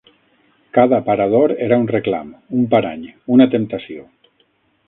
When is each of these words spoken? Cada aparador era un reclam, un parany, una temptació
Cada 0.77 0.97
aparador 1.03 1.53
era 1.67 1.77
un 1.83 1.87
reclam, 1.93 2.33
un 2.61 2.65
parany, 2.75 3.07
una 3.37 3.51
temptació 3.57 4.09